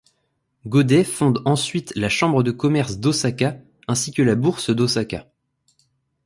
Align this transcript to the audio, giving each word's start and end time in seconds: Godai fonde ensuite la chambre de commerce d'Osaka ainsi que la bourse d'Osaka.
Godai 0.65 1.03
fonde 1.03 1.43
ensuite 1.45 1.93
la 1.95 2.09
chambre 2.09 2.41
de 2.41 2.49
commerce 2.49 2.97
d'Osaka 2.97 3.57
ainsi 3.87 4.11
que 4.11 4.23
la 4.23 4.33
bourse 4.33 4.71
d'Osaka. 4.71 5.27